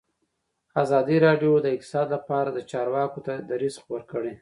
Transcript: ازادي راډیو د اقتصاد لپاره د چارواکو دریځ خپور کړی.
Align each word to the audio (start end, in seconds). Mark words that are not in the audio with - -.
ازادي 0.83 1.17
راډیو 1.25 1.51
د 1.61 1.67
اقتصاد 1.75 2.07
لپاره 2.15 2.49
د 2.53 2.59
چارواکو 2.71 3.17
دریځ 3.49 3.75
خپور 3.81 4.01
کړی. 4.11 4.33